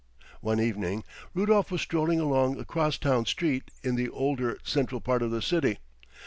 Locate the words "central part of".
4.63-5.29